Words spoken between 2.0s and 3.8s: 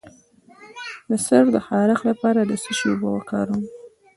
لپاره د څه شي اوبه وکاروم؟